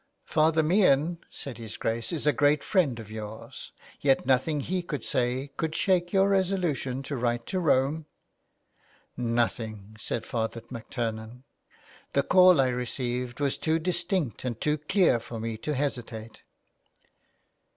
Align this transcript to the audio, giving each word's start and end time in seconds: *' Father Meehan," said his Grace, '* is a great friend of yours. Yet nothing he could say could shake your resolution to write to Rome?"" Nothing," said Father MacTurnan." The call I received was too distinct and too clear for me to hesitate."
*' 0.19 0.21
Father 0.25 0.63
Meehan," 0.63 1.19
said 1.29 1.59
his 1.59 1.77
Grace, 1.77 2.11
'* 2.11 2.11
is 2.11 2.25
a 2.25 2.33
great 2.33 2.63
friend 2.63 2.99
of 2.99 3.11
yours. 3.11 3.71
Yet 3.99 4.25
nothing 4.25 4.61
he 4.61 4.81
could 4.81 5.05
say 5.05 5.51
could 5.57 5.75
shake 5.75 6.11
your 6.11 6.27
resolution 6.29 7.03
to 7.03 7.15
write 7.15 7.45
to 7.45 7.59
Rome?"" 7.59 8.07
Nothing," 9.15 9.95
said 9.99 10.25
Father 10.25 10.61
MacTurnan." 10.71 11.43
The 12.13 12.23
call 12.23 12.59
I 12.59 12.69
received 12.69 13.39
was 13.39 13.59
too 13.59 13.77
distinct 13.77 14.43
and 14.43 14.59
too 14.59 14.79
clear 14.79 15.19
for 15.19 15.39
me 15.39 15.55
to 15.57 15.75
hesitate." 15.75 16.41